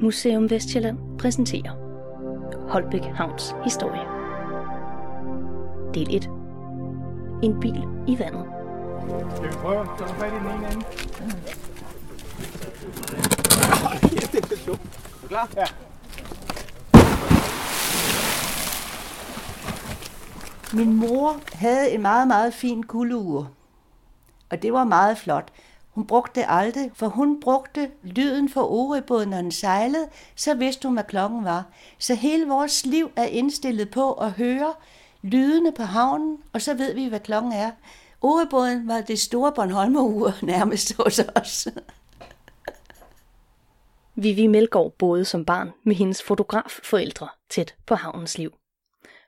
Museum 0.00 0.50
Vestjylland 0.50 0.98
præsenterer 1.18 1.70
Holbæk 2.68 3.02
Havns 3.02 3.54
historie. 3.64 4.02
Del 5.94 6.16
1. 6.16 6.30
En 7.42 7.60
bil 7.60 7.82
i 8.06 8.18
vandet. 8.18 8.44
Skal 9.36 9.48
vi 9.48 9.52
prøve 9.52 9.80
at 9.80 9.88
tage 9.98 10.14
fat 10.14 10.32
i 10.32 10.36
den 10.36 10.46
ene 10.46 10.72
ende? 10.72 10.84
Er 14.56 15.22
du 15.22 15.28
klar? 15.28 15.48
Ja. 15.56 15.64
Min 20.72 20.96
mor 20.96 21.36
havde 21.52 21.90
en 21.90 22.02
meget, 22.02 22.28
meget 22.28 22.54
fin 22.54 22.82
guldeur. 22.82 23.46
Og 24.50 24.62
det 24.62 24.72
var 24.72 24.84
meget 24.84 25.18
flot. 25.18 25.52
Hun 25.96 26.06
brugte 26.06 26.40
det 26.40 26.46
aldrig, 26.48 26.90
for 26.94 27.06
hun 27.06 27.40
brugte 27.40 27.90
lyden 28.02 28.48
for 28.48 28.72
orebåden, 28.72 29.28
når 29.28 29.36
den 29.36 29.52
sejlede, 29.52 30.08
så 30.34 30.54
vidste 30.54 30.88
hun, 30.88 30.94
hvad 30.94 31.04
klokken 31.04 31.44
var. 31.44 31.64
Så 31.98 32.14
hele 32.14 32.48
vores 32.48 32.86
liv 32.86 33.10
er 33.16 33.24
indstillet 33.24 33.90
på 33.90 34.12
at 34.12 34.32
høre 34.32 34.74
lydene 35.22 35.72
på 35.72 35.82
havnen, 35.82 36.38
og 36.52 36.62
så 36.62 36.74
ved 36.74 36.94
vi, 36.94 37.06
hvad 37.06 37.20
klokken 37.20 37.52
er. 37.52 37.70
Orebåden 38.22 38.88
var 38.88 39.00
det 39.00 39.18
store 39.18 39.52
Bornholmer-ur 39.52 40.32
nærmest 40.52 40.96
hos 40.96 41.20
os. 41.34 41.68
Vivi 44.14 44.46
Melgaard 44.46 44.92
boede 44.98 45.24
som 45.24 45.44
barn 45.44 45.72
med 45.84 45.94
hendes 45.94 46.22
fotografforældre 46.22 47.28
tæt 47.50 47.74
på 47.86 47.94
havnens 47.94 48.38
liv. 48.38 48.52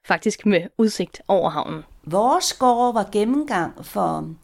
Faktisk 0.04 0.46
med 0.46 0.62
udsigt 0.78 1.22
over 1.28 1.50
havnen. 1.50 1.82
Vores 2.04 2.52
gård 2.52 2.94
var 2.94 3.08
gennemgang 3.12 3.86
for 3.86 4.34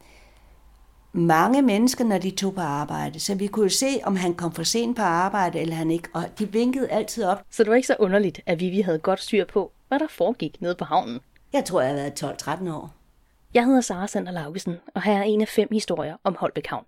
mange 1.15 1.61
mennesker, 1.61 2.03
når 2.05 2.17
de 2.17 2.31
tog 2.31 2.53
på 2.55 2.61
arbejde. 2.61 3.19
Så 3.19 3.35
vi 3.35 3.47
kunne 3.47 3.69
se, 3.69 3.87
om 4.03 4.15
han 4.15 4.33
kom 4.33 4.51
for 4.51 4.63
sent 4.63 4.95
på 4.95 5.01
arbejde, 5.01 5.59
eller 5.59 5.75
han 5.75 5.91
ikke. 5.91 6.09
Og 6.13 6.23
de 6.39 6.51
vinkede 6.51 6.89
altid 6.89 7.23
op. 7.23 7.43
Så 7.51 7.63
det 7.63 7.69
var 7.69 7.75
ikke 7.75 7.87
så 7.87 7.95
underligt, 7.99 8.41
at 8.45 8.59
Vivi 8.59 8.81
havde 8.81 8.99
godt 8.99 9.19
styr 9.19 9.45
på, 9.45 9.71
hvad 9.87 9.99
der 9.99 10.07
foregik 10.09 10.61
nede 10.61 10.75
på 10.75 10.85
havnen. 10.85 11.19
Jeg 11.53 11.65
tror, 11.65 11.81
jeg 11.81 11.89
har 11.89 11.95
været 11.95 12.23
12-13 12.23 12.71
år. 12.73 12.93
Jeg 13.53 13.65
hedder 13.65 13.81
Sara 13.81 14.07
Sander 14.07 14.31
Laugesen, 14.31 14.75
og 14.95 15.01
her 15.01 15.13
er 15.13 15.23
en 15.23 15.41
af 15.41 15.47
fem 15.47 15.67
historier 15.71 16.17
om 16.23 16.35
Holbæk 16.39 16.67
Havn. 16.67 16.85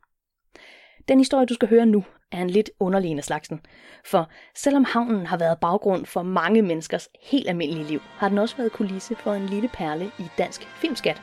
Den 1.08 1.19
historie, 1.19 1.45
du 1.45 1.53
skal 1.53 1.69
høre 1.69 1.86
nu, 1.86 2.03
er 2.31 2.41
en 2.41 2.50
lidt 2.50 2.69
underlig 2.80 3.12
en 3.12 3.17
af 3.17 3.23
slagsen. 3.23 3.62
For 4.06 4.30
selvom 4.56 4.84
havnen 4.84 5.25
har 5.25 5.38
været 5.38 5.59
baggrund 5.59 6.06
for 6.06 6.23
mange 6.23 6.62
menneskers 6.62 7.09
helt 7.22 7.50
almindelige 7.50 7.88
liv, 7.88 8.00
har 8.06 8.30
den 8.30 8.38
også 8.38 8.58
været 8.58 8.72
kulisse 8.72 9.16
for 9.16 9.34
en 9.34 9.45
lille 9.45 9.69
perle 9.73 10.12
i 10.19 10.23
dansk 10.38 10.62
filmskat. 10.62 11.22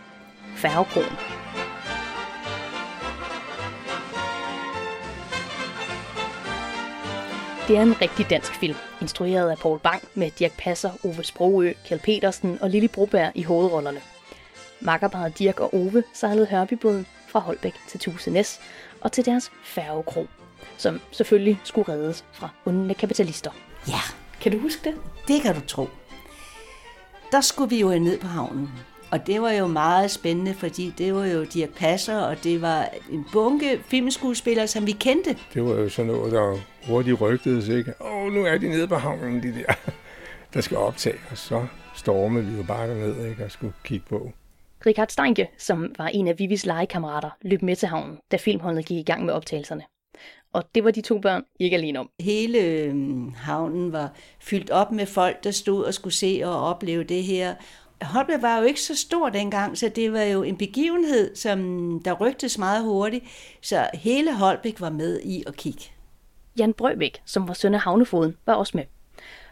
Færgekronen. 0.56 1.63
Det 7.68 7.76
er 7.76 7.82
en 7.82 8.00
rigtig 8.00 8.30
dansk 8.30 8.52
film, 8.54 8.76
instrueret 9.00 9.50
af 9.50 9.58
Paul 9.58 9.78
Bang 9.78 10.02
med 10.14 10.30
Dirk 10.30 10.52
Passer, 10.58 10.90
Ove 11.04 11.24
Sprogø, 11.24 11.72
Kjell 11.86 12.00
Petersen 12.02 12.58
og 12.60 12.70
Lili 12.70 12.88
Broberg 12.88 13.32
i 13.34 13.42
hovedrollerne. 13.42 14.00
Makkerparet 14.80 15.38
Dirk 15.38 15.60
og 15.60 15.74
Ove 15.74 16.04
sejlede 16.14 16.46
Hørbybåden 16.46 17.06
fra 17.28 17.40
Holbæk 17.40 17.74
til 17.88 18.00
Tusenæs 18.00 18.60
og 19.00 19.12
til 19.12 19.24
deres 19.26 19.52
færgekro, 19.64 20.26
som 20.76 21.00
selvfølgelig 21.10 21.60
skulle 21.64 21.92
reddes 21.92 22.24
fra 22.32 22.48
onde 22.66 22.94
kapitalister. 22.94 23.50
Ja, 23.88 24.00
Kan 24.40 24.52
du 24.52 24.58
huske 24.58 24.80
det? 24.90 24.94
det 25.28 25.42
kan 25.42 25.54
du 25.54 25.60
tro. 25.60 25.88
Der 27.32 27.40
skulle 27.40 27.70
vi 27.70 27.80
jo 27.80 27.88
ned 27.98 28.18
på 28.20 28.26
havnen. 28.26 28.70
Og 29.14 29.26
det 29.26 29.42
var 29.42 29.52
jo 29.52 29.66
meget 29.66 30.10
spændende, 30.10 30.54
fordi 30.54 30.94
det 30.98 31.14
var 31.14 31.26
jo 31.26 31.44
Dirk 31.44 31.68
Passer, 31.68 32.16
og 32.16 32.44
det 32.44 32.62
var 32.62 32.88
en 33.10 33.26
bunke 33.32 33.80
filmskuespillere, 33.84 34.66
som 34.66 34.86
vi 34.86 34.92
kendte. 34.92 35.36
Det 35.54 35.64
var 35.64 35.74
jo 35.74 35.88
sådan 35.88 36.12
noget, 36.12 36.32
der 36.32 36.58
hurtigt 36.88 37.20
rygtedes, 37.20 37.68
ikke? 37.68 37.92
Åh, 38.00 38.32
nu 38.32 38.44
er 38.44 38.58
de 38.58 38.68
nede 38.68 38.88
på 38.88 38.94
havnen, 38.94 39.42
de 39.42 39.54
der, 39.54 39.74
der 40.54 40.60
skal 40.60 40.76
optage. 40.76 41.16
Og 41.30 41.38
så 41.38 41.66
stormede 41.94 42.46
vi 42.46 42.56
jo 42.56 42.62
bare 42.62 42.88
derned, 42.88 43.26
ikke? 43.26 43.44
Og 43.44 43.50
skulle 43.50 43.72
kigge 43.84 44.06
på. 44.08 44.32
Richard 44.86 45.08
Steinke, 45.08 45.48
som 45.58 45.94
var 45.98 46.06
en 46.06 46.28
af 46.28 46.38
Vivis 46.38 46.66
legekammerater, 46.66 47.30
løb 47.42 47.62
med 47.62 47.76
til 47.76 47.88
havnen, 47.88 48.18
da 48.32 48.36
filmholdet 48.36 48.86
gik 48.86 48.98
i 48.98 49.02
gang 49.02 49.24
med 49.24 49.34
optagelserne. 49.34 49.82
Og 50.52 50.64
det 50.74 50.84
var 50.84 50.90
de 50.90 51.00
to 51.00 51.18
børn 51.18 51.42
ikke 51.60 51.76
alene 51.76 51.98
om. 51.98 52.10
Hele 52.20 52.58
øhm, 52.58 53.34
havnen 53.34 53.92
var 53.92 54.12
fyldt 54.40 54.70
op 54.70 54.92
med 54.92 55.06
folk, 55.06 55.44
der 55.44 55.50
stod 55.50 55.84
og 55.84 55.94
skulle 55.94 56.14
se 56.14 56.40
og 56.44 56.60
opleve 56.60 57.04
det 57.04 57.22
her. 57.22 57.54
Holbæk 58.04 58.42
var 58.42 58.58
jo 58.58 58.64
ikke 58.64 58.80
så 58.80 58.96
stor 58.96 59.28
dengang, 59.28 59.78
så 59.78 59.88
det 59.88 60.12
var 60.12 60.22
jo 60.22 60.42
en 60.42 60.56
begivenhed, 60.56 61.36
som 61.36 61.58
der 62.04 62.12
rygtes 62.12 62.58
meget 62.58 62.84
hurtigt. 62.84 63.24
Så 63.62 63.90
hele 63.94 64.34
Holbæk 64.36 64.80
var 64.80 64.90
med 64.90 65.20
i 65.20 65.44
at 65.46 65.56
kigge. 65.56 65.84
Jan 66.58 66.72
Brøbæk, 66.72 67.22
som 67.24 67.48
var 67.48 67.54
søn 67.54 67.74
af 67.74 67.80
havnefoden, 67.80 68.36
var 68.46 68.54
også 68.54 68.76
med. 68.76 68.84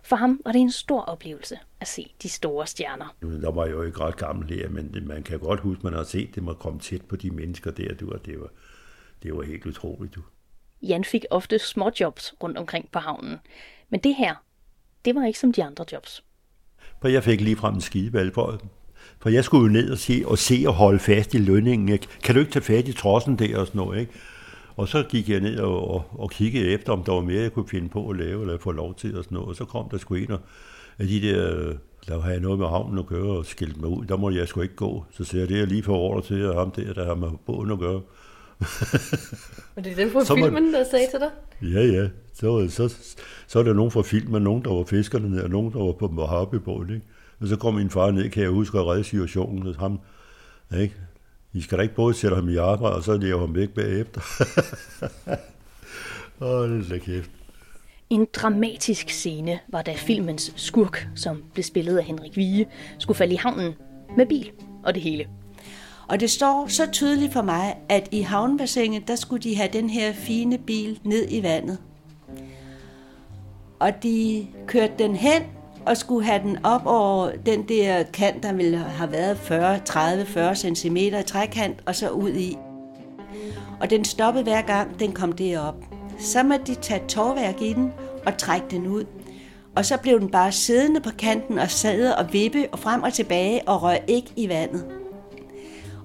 For 0.05 0.17
ham 0.17 0.41
var 0.45 0.53
det 0.53 0.61
en 0.61 0.71
stor 0.73 1.01
oplevelse 1.01 1.59
at 1.81 1.89
se 1.89 2.13
de 2.23 2.29
store 2.29 2.67
stjerner. 2.67 3.15
Der 3.23 3.51
var 3.53 3.65
jeg 3.65 3.73
jo 3.73 3.83
ikke 3.83 4.01
ret 4.01 4.17
gammel 4.17 4.49
her, 4.59 4.69
men 4.69 4.95
det- 4.95 5.07
man 5.07 5.23
kan 5.23 5.39
godt 5.39 5.61
huske, 5.61 5.83
man 5.83 5.93
har 5.93 6.05
set 6.05 6.35
dem 6.35 6.49
og 6.49 6.59
komme 6.59 6.81
tæt 6.81 7.03
på 7.03 7.17
de 7.17 7.31
mennesker 7.31 7.71
der, 7.71 7.95
du, 7.95 8.13
og 8.13 8.27
det 8.27 8.41
var, 8.41 8.49
det 9.23 9.37
var 9.37 9.43
helt 9.43 9.67
utroligt. 9.67 10.15
Du. 10.15 10.21
Jan 10.83 11.05
fik 11.05 11.25
ofte 11.31 11.59
småjobs 11.59 12.35
rundt 12.43 12.59
omkring 12.59 12.89
på 12.91 12.99
havnen. 12.99 13.37
Men 13.89 14.01
det 14.01 14.15
her, 14.15 14.35
det 15.05 15.15
var 15.15 15.25
ikke 15.27 15.39
som 15.39 15.53
de 15.53 15.65
andre 15.65 15.85
jobs. 15.93 16.25
For 17.03 17.09
jeg 17.09 17.25
fik 17.25 17.41
lige 17.41 17.57
frem 17.57 17.75
en 17.75 17.81
skideball 17.81 18.33
for 18.33 18.61
For 19.21 19.29
jeg 19.29 19.45
skulle 19.45 19.63
jo 19.63 19.73
ned 19.73 19.91
og 19.91 19.99
se 19.99 20.23
og, 20.27 20.39
se 20.39 20.65
og 20.67 20.75
holde 20.75 20.99
fast 20.99 21.35
i 21.35 21.39
lønningen. 21.39 21.89
Ikke? 21.89 22.07
Kan 22.25 22.35
du 22.35 22.41
ikke 22.41 22.53
tage 22.53 22.63
fat 22.63 22.89
i 22.89 22.93
trossen 22.93 23.39
der 23.39 23.59
og 23.59 23.67
sådan 23.67 23.79
noget, 23.79 24.01
ikke? 24.01 24.13
Og 24.77 24.89
så 24.89 25.03
gik 25.03 25.29
jeg 25.29 25.41
ned 25.41 25.59
og, 25.59 25.91
og, 25.91 26.05
og 26.13 26.31
kiggede 26.31 26.69
efter, 26.69 26.93
om 26.93 27.05
der 27.05 27.13
var 27.13 27.21
mere, 27.21 27.43
jeg 27.43 27.53
kunne 27.53 27.69
finde 27.69 27.89
på 27.89 28.09
at 28.09 28.17
lave, 28.17 28.41
eller 28.41 28.59
få 28.59 28.73
lov 28.73 28.95
til 28.95 29.19
og 29.19 29.25
sådan 29.25 29.35
noget. 29.35 29.49
Og 29.49 29.57
så 29.57 29.65
kom 29.65 29.89
der 29.91 29.99
sgu 29.99 30.15
en 30.15 30.33
af 30.99 31.07
de 31.07 31.23
der, 31.23 31.73
der 32.09 32.21
havde 32.21 32.41
noget 32.41 32.59
med 32.59 32.67
havnen 32.67 32.99
at 32.99 33.07
gøre, 33.07 33.39
og 33.39 33.47
skilte 33.47 33.81
mig 33.81 33.89
ud. 33.89 34.05
Der 34.05 34.17
må 34.17 34.31
jeg 34.31 34.49
sgu 34.49 34.61
ikke 34.61 34.77
gå. 34.77 35.05
Så 35.11 35.25
siger 35.25 35.41
jeg, 35.41 35.49
det 35.49 35.61
er 35.61 35.67
lige 35.67 35.83
for 35.83 35.97
ordre 35.97 36.23
til, 36.23 36.55
ham 36.55 36.71
der, 36.71 36.93
der 36.93 37.05
har 37.05 37.15
med 37.15 37.29
båden 37.47 37.71
at 37.71 37.79
gøre. 37.79 38.01
Og 39.77 39.85
det 39.85 39.93
er 39.93 39.97
den 39.97 40.11
fra 40.11 40.35
filmen, 40.35 40.75
der 40.75 40.85
sagde 40.91 41.07
til 41.11 41.21
dig? 41.21 41.31
Ja, 41.63 42.03
ja. 42.03 42.09
Så, 42.43 42.69
så, 42.69 42.97
så 43.47 43.59
er 43.59 43.63
der 43.63 43.73
nogen 43.73 43.91
fra 43.91 44.03
filmen, 44.03 44.43
nogen, 44.43 44.65
der 44.65 44.71
var 44.71 44.85
fiskerne, 44.85 45.45
og 45.45 45.51
nogen, 45.51 45.73
der 45.73 45.79
var 45.79 45.93
på 45.93 46.09
Mojave-båden, 46.09 46.95
ikke? 46.95 47.07
Og 47.41 47.49
så 47.49 47.57
kom 47.57 47.75
min 47.75 47.91
far 47.91 48.11
ned, 48.11 48.31
kan 48.31 48.43
jeg 48.43 48.51
huske, 48.51 48.79
at 48.79 48.87
redde 48.87 49.05
situationen 49.05 49.63
hos 49.63 49.77
ham. 49.77 50.01
Ikke? 50.79 50.95
I 51.53 51.61
skal 51.61 51.79
da 51.79 51.83
ikke 51.83 51.95
både 51.95 52.15
sætte 52.15 52.35
ham 52.35 52.49
i 52.49 52.57
arbejde, 52.57 52.97
og 52.97 53.03
så 53.03 53.17
lave 53.17 53.41
ham 53.41 53.55
væk 53.55 53.69
bagefter. 53.69 54.21
Åh, 56.41 56.71
det 56.71 56.81
er 56.81 56.89
så 56.89 56.99
kæft. 57.05 57.31
En 58.11 58.27
dramatisk 58.35 59.11
scene 59.11 59.59
var 59.69 59.83
da 59.83 59.95
filmens 59.97 60.53
skurk, 60.57 61.09
som 61.15 61.43
blev 61.53 61.65
spillet 61.65 61.99
af 61.99 62.05
Henrik 62.05 62.37
Vige, 62.37 62.67
skulle 62.99 63.17
falde 63.17 63.35
i 63.35 63.37
havnen 63.37 63.73
med 64.17 64.27
bil 64.27 64.51
og 64.85 64.95
det 64.95 65.03
hele. 65.03 65.27
Og 66.09 66.21
det 66.21 66.31
står 66.31 66.67
så 66.69 66.89
tydeligt 66.93 67.33
for 67.33 67.43
mig, 67.43 67.77
at 67.89 68.09
i 68.11 68.21
havnebassinet, 68.21 69.09
der 69.09 69.17
skulle 69.17 69.43
de 69.43 69.57
have 69.57 69.69
den 69.73 69.91
her 69.91 70.13
fine 70.13 70.59
bil 70.59 71.01
ned 71.05 71.27
i 71.31 71.43
vandet. 71.43 71.79
Og 73.83 74.03
de 74.03 74.47
kørte 74.67 74.93
den 74.99 75.17
hen 75.17 75.43
og 75.87 75.97
skulle 75.97 76.27
have 76.27 76.43
den 76.43 76.65
op 76.65 76.83
over 76.87 77.31
den 77.47 77.63
der 77.69 78.03
kant, 78.03 78.43
der 78.43 78.53
ville 78.53 78.79
have 78.79 79.13
været 79.13 79.39
40, 79.39 79.79
30, 79.79 80.27
40 80.27 80.57
cm 80.57 80.97
i 80.97 81.23
trækant, 81.27 81.81
og 81.87 81.95
så 81.95 82.09
ud 82.09 82.31
i. 82.31 82.59
Og 83.81 83.91
den 83.91 84.05
stoppede 84.05 84.45
hver 84.45 84.63
gang, 84.63 85.01
den 85.01 85.13
kom 85.13 85.33
derop. 85.33 85.75
Så 86.19 86.43
måtte 86.43 86.65
de 86.67 86.75
tage 86.75 87.03
tårværk 87.09 87.63
i 87.63 87.73
den 87.73 87.93
og 88.27 88.37
trække 88.37 88.67
den 88.71 88.87
ud. 88.87 89.05
Og 89.77 89.85
så 89.85 89.97
blev 89.97 90.21
den 90.21 90.31
bare 90.31 90.53
siddende 90.53 91.01
på 91.01 91.11
kanten 91.19 91.59
og 91.59 91.71
sad 91.71 92.13
og 92.13 92.33
vippe 92.33 92.69
og 92.73 92.79
frem 92.79 93.03
og 93.03 93.13
tilbage 93.13 93.69
og 93.69 93.83
røg 93.83 93.99
ikke 94.09 94.33
i 94.37 94.49
vandet. 94.49 94.87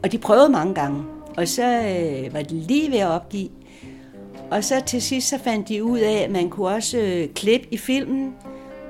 Og 0.04 0.12
de 0.12 0.18
prøvede 0.18 0.50
mange 0.50 0.74
gange, 0.74 1.04
og 1.38 1.48
så 1.48 1.64
øh, 1.64 2.34
var 2.34 2.42
de 2.42 2.60
lige 2.60 2.92
ved 2.92 3.00
at 3.00 3.08
opgive. 3.08 3.50
Og 4.52 4.64
så 4.64 4.84
til 4.86 5.02
sidst 5.02 5.30
så 5.30 5.40
fandt 5.44 5.70
de 5.70 5.84
ud 5.84 6.00
af, 6.00 6.24
at 6.24 6.32
man 6.32 6.50
kunne 6.50 6.68
også 6.68 6.98
øh, 6.98 7.34
klippe 7.34 7.68
i 7.72 7.78
filmen, 7.78 8.36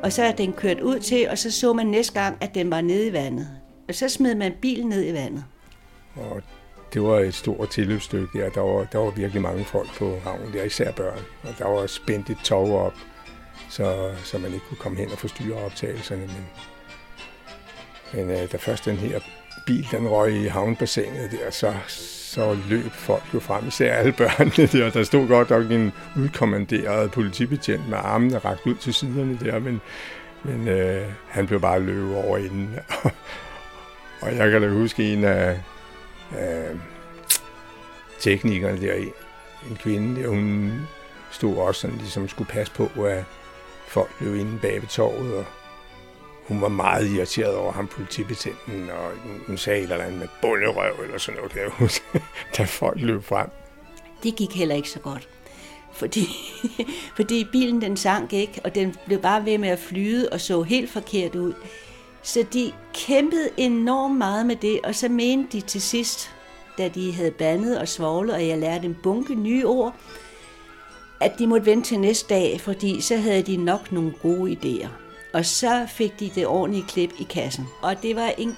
og 0.03 0.13
så 0.13 0.23
er 0.23 0.31
den 0.31 0.53
kørt 0.53 0.81
ud 0.81 0.99
til, 0.99 1.29
og 1.29 1.37
så 1.37 1.51
så 1.51 1.73
man 1.73 1.87
næste 1.87 2.21
gang, 2.21 2.37
at 2.41 2.55
den 2.55 2.71
var 2.71 2.81
nede 2.81 3.07
i 3.07 3.13
vandet. 3.13 3.47
Og 3.87 3.95
så 3.95 4.09
smed 4.09 4.35
man 4.35 4.53
bilen 4.61 4.89
ned 4.89 5.05
i 5.05 5.13
vandet. 5.13 5.45
Og 6.15 6.41
det 6.93 7.01
var 7.01 7.19
et 7.19 7.33
stort 7.33 7.69
tilløbsstykke 7.69 8.39
der. 8.39 8.49
Der 8.49 8.61
var, 8.61 8.83
der 8.83 8.97
var 8.99 9.11
virkelig 9.11 9.41
mange 9.41 9.65
folk 9.65 9.97
på 9.97 10.19
havnen 10.23 10.53
der, 10.53 10.63
især 10.63 10.91
børn. 10.91 11.19
Og 11.43 11.53
der 11.57 11.67
var 11.67 11.87
spændt 11.87 12.29
et 12.29 12.37
tog 12.43 12.85
op, 12.85 12.93
så, 13.69 14.11
så 14.23 14.37
man 14.37 14.53
ikke 14.53 14.65
kunne 14.69 14.77
komme 14.77 14.97
hen 14.97 15.11
og 15.11 15.17
forstyrre 15.17 15.65
optagelserne. 15.65 16.21
Men, 16.21 16.45
men 18.13 18.29
øh, 18.29 18.51
da 18.51 18.57
først 18.57 18.85
den 18.85 18.95
her 18.95 19.19
bil, 19.65 19.87
den 19.91 20.09
røg 20.09 20.33
i 20.33 20.47
havnebassinet 20.47 21.31
der, 21.31 21.51
så, 21.51 21.73
så 22.27 22.57
løb 22.69 22.91
folk 22.91 23.23
jo 23.33 23.39
frem, 23.39 23.67
især 23.67 23.93
alle 23.93 24.11
børnene 24.11 24.67
der. 24.83 24.89
Der 24.89 25.03
stod 25.03 25.27
godt 25.27 25.49
nok 25.49 25.71
en 25.71 25.93
udkommanderet 26.17 27.11
politibetjent 27.11 27.89
med 27.89 27.97
armene 27.97 28.37
rakt 28.37 28.65
ud 28.65 28.75
til 28.75 28.93
siderne 28.93 29.39
der, 29.41 29.59
men, 29.59 29.81
men 30.43 30.67
øh, 30.67 31.05
han 31.27 31.47
blev 31.47 31.61
bare 31.61 31.79
løbet 31.79 32.15
over 32.15 32.37
inden. 32.37 32.75
og 34.21 34.35
jeg 34.35 34.51
kan 34.51 34.61
da 34.61 34.69
huske 34.69 35.13
en 35.13 35.23
af, 35.23 35.59
øh, 36.31 36.79
teknikerne 38.19 38.81
der, 38.81 38.93
en 39.69 39.75
kvinde, 39.75 40.21
der, 40.21 40.27
hun 40.27 40.73
stod 41.31 41.57
også 41.57 41.81
sådan 41.81 41.97
ligesom 41.97 42.27
skulle 42.27 42.49
passe 42.49 42.73
på, 42.73 42.91
at, 43.03 43.23
folk 43.87 44.17
blev 44.17 44.35
inde 44.35 44.59
bag 44.59 44.81
ved 44.81 44.87
torvet, 44.87 45.35
og 45.35 45.45
hun 46.47 46.61
var 46.61 46.67
meget 46.67 47.11
irriteret 47.11 47.55
over 47.55 47.71
ham, 47.71 47.87
politibetjenten, 47.87 48.89
og 48.89 49.11
hun 49.47 49.57
sagde 49.57 49.79
et 49.79 49.83
eller 49.91 50.05
andet 50.05 50.19
med 50.19 50.27
bunderøv 50.41 50.93
eller 51.03 51.17
sådan 51.17 51.37
noget, 51.37 51.51
kan 51.51 51.61
jeg 51.61 51.69
huske, 51.69 52.05
da 52.57 52.63
folk 52.63 53.01
løb 53.01 53.23
frem. 53.23 53.49
Det 54.23 54.35
gik 54.35 54.55
heller 54.55 54.75
ikke 54.75 54.89
så 54.89 54.99
godt. 54.99 55.29
Fordi, 55.93 56.27
fordi 57.17 57.47
bilen 57.51 57.81
den 57.81 57.97
sank 57.97 58.33
ikke, 58.33 58.61
og 58.63 58.75
den 58.75 58.95
blev 59.05 59.21
bare 59.21 59.45
ved 59.45 59.57
med 59.57 59.69
at 59.69 59.79
flyde 59.79 60.29
og 60.31 60.41
så 60.41 60.61
helt 60.61 60.91
forkert 60.91 61.35
ud. 61.35 61.53
Så 62.21 62.45
de 62.53 62.71
kæmpede 62.93 63.49
enormt 63.57 64.17
meget 64.17 64.45
med 64.45 64.55
det, 64.55 64.79
og 64.83 64.95
så 64.95 65.09
mente 65.09 65.57
de 65.57 65.61
til 65.61 65.81
sidst, 65.81 66.31
da 66.77 66.87
de 66.87 67.13
havde 67.13 67.31
bandet 67.31 67.79
og 67.79 67.87
svoglet, 67.87 68.35
og 68.35 68.47
jeg 68.47 68.57
lærte 68.57 68.85
en 68.85 68.97
bunke 69.03 69.35
nye 69.35 69.65
ord, 69.65 69.95
at 71.21 71.39
de 71.39 71.47
måtte 71.47 71.65
vente 71.65 71.87
til 71.87 71.99
næste 71.99 72.33
dag, 72.33 72.61
fordi 72.61 73.01
så 73.01 73.17
havde 73.17 73.41
de 73.41 73.57
nok 73.57 73.91
nogle 73.91 74.13
gode 74.21 74.51
idéer. 74.51 75.06
Og 75.33 75.45
så 75.45 75.87
fik 75.89 76.19
de 76.19 76.31
det 76.35 76.47
ordentlige 76.47 76.87
klip 76.87 77.13
i 77.19 77.23
kassen. 77.23 77.67
Og 77.81 78.01
det 78.01 78.15
var 78.15 78.27
en 78.37 78.57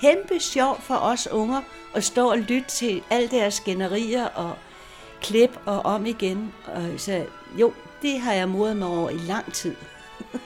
kæmpe 0.00 0.40
sjov 0.40 0.80
for 0.80 0.94
os 0.94 1.28
unger 1.32 1.62
at 1.94 2.04
stå 2.04 2.30
og 2.30 2.38
lytte 2.38 2.68
til 2.68 3.02
alle 3.10 3.28
deres 3.28 3.54
skænderier 3.54 4.26
og 4.26 4.54
klip 5.22 5.58
og 5.64 5.78
om 5.78 6.06
igen. 6.06 6.54
Og 6.66 6.82
så 6.96 7.26
jo, 7.58 7.72
det 8.02 8.20
har 8.20 8.32
jeg 8.32 8.48
modet 8.48 8.76
mig 8.76 8.88
over 8.88 9.10
i 9.10 9.16
lang 9.16 9.52
tid. 9.52 9.74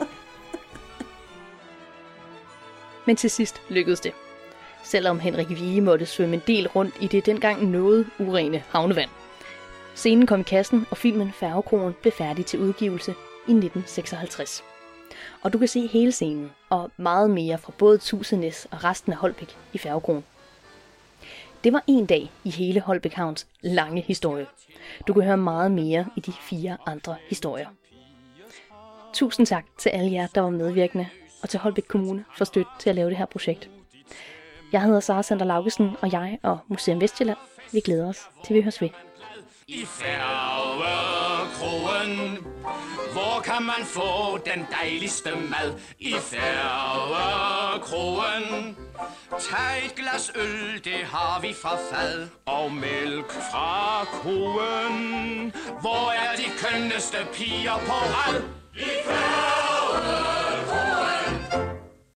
Men 3.07 3.17
til 3.17 3.31
sidst 3.31 3.63
lykkedes 3.69 4.01
det. 4.01 4.13
Selvom 4.83 5.21
Henrik 5.21 5.51
Vige 5.51 5.81
måtte 5.81 6.07
svømme 6.07 6.35
en 6.35 6.43
del 6.47 6.69
rundt 6.69 6.95
i 7.01 7.07
det 7.07 7.27
dengang 7.27 7.71
noget 7.71 8.07
urene 8.19 8.63
havnevand. 8.69 9.11
Scenen 9.95 10.27
kom 10.27 10.41
i 10.41 10.43
kassen, 10.43 10.87
og 10.91 10.97
filmen 10.97 11.33
Færgekronen 11.33 11.95
blev 12.01 12.13
færdig 12.13 12.47
til 12.47 12.61
udgivelse 12.61 13.11
i 13.47 13.53
1956. 13.53 14.65
Og 15.43 15.53
du 15.53 15.59
kan 15.59 15.69
se 15.69 15.87
hele 15.87 16.13
scenen, 16.13 16.51
og 16.71 16.91
meget 16.97 17.31
mere 17.31 17.59
fra 17.59 17.73
både 17.79 17.99
Tusenæs 17.99 18.67
og 18.71 18.85
resten 18.85 19.13
af 19.13 19.19
Holbæk 19.19 19.57
i 19.73 19.79
Færgekronen. 19.79 20.25
Det 21.65 21.73
var 21.73 21.85
en 21.87 22.07
dag 22.07 22.31
i 22.45 22.51
hele 22.51 22.81
Holbæk 22.81 23.13
Havns 23.13 23.47
lange 23.61 24.03
historie. 24.03 24.47
Du 25.07 25.13
kan 25.13 25.23
høre 25.23 25.37
meget 25.37 25.71
mere 25.71 26.07
i 26.17 26.21
de 26.21 26.33
fire 26.33 26.77
andre 26.87 27.17
historier. 27.29 27.69
Tusind 29.15 29.47
tak 29.47 29.65
til 29.79 29.89
alle 29.89 30.13
jer, 30.13 30.27
der 30.35 30.41
var 30.41 30.51
medvirkende, 30.51 31.09
og 31.43 31.49
til 31.49 31.61
Holbæk 31.61 31.85
Kommune 31.89 32.25
for 32.37 32.45
støtte 32.45 32.71
til 32.79 32.91
at 32.91 32.97
lave 32.97 33.11
det 33.11 33.17
her 33.17 33.27
projekt. 33.27 33.71
Jeg 34.73 34.83
hedder 34.83 35.01
Sara 35.01 35.23
Sander 35.23 35.45
Laugesen, 35.45 35.97
og 36.01 36.13
jeg 36.13 36.39
og 36.43 36.59
Museum 36.69 37.01
Vestjylland, 37.01 37.39
vi 37.73 37.81
glæder 37.81 38.09
os 38.09 38.19
til 38.45 38.57
vi 38.57 38.63
høres 38.63 38.81
ved. 38.81 38.89
I 39.69 39.85
færgekrogen, 39.85 41.41
hvor 43.13 43.41
kan 43.45 43.63
man 43.63 43.85
få 43.85 44.39
den 44.39 44.67
dejligste 44.81 45.31
mad? 45.31 45.75
I 45.99 46.13
færgekrogen, 46.13 48.77
tag 49.39 49.87
et 49.87 49.95
glas 49.95 50.33
øl, 50.35 50.85
det 50.85 51.05
har 51.05 51.41
vi 51.41 51.55
fra 51.63 51.77
fad. 51.91 52.29
Og 52.47 52.73
mælk 52.73 53.33
fra 53.33 54.05
koen, 54.05 55.53
hvor 55.81 56.13
er 56.13 56.37
de 56.37 56.45
kønneste 56.63 57.17
piger 57.33 57.79
på 57.87 57.93
rad? 57.93 58.60